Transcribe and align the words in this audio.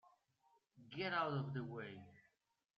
Get 0.95 1.13
out 1.13 1.33
of 1.33 1.53
the 1.53 1.63
way! 1.63 2.01